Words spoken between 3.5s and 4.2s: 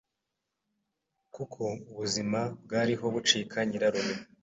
nyirarume.